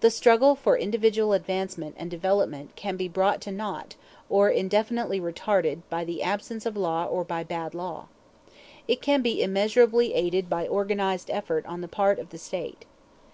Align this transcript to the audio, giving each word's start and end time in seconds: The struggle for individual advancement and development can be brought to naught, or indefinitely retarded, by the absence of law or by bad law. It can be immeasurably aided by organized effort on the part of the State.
The 0.00 0.10
struggle 0.10 0.54
for 0.56 0.76
individual 0.76 1.32
advancement 1.32 1.94
and 1.98 2.10
development 2.10 2.76
can 2.76 2.98
be 2.98 3.08
brought 3.08 3.40
to 3.40 3.50
naught, 3.50 3.94
or 4.28 4.50
indefinitely 4.50 5.22
retarded, 5.22 5.80
by 5.88 6.04
the 6.04 6.22
absence 6.22 6.66
of 6.66 6.76
law 6.76 7.06
or 7.06 7.24
by 7.24 7.44
bad 7.44 7.72
law. 7.72 8.08
It 8.86 9.00
can 9.00 9.22
be 9.22 9.42
immeasurably 9.42 10.12
aided 10.12 10.50
by 10.50 10.68
organized 10.68 11.30
effort 11.30 11.64
on 11.64 11.80
the 11.80 11.88
part 11.88 12.18
of 12.18 12.28
the 12.28 12.36
State. 12.36 12.84